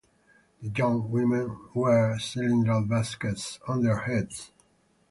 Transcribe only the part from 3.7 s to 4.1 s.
their